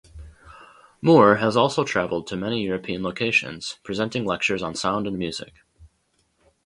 Moore 0.99 1.35
has 1.35 1.55
also 1.55 1.83
travelled 1.83 2.25
to 2.25 2.35
many 2.35 2.63
European 2.63 3.03
locations, 3.03 3.77
presenting 3.83 4.25
lectures 4.25 4.63
on 4.63 4.73
sound 4.73 5.05
and 5.05 5.15
music. 5.19 5.53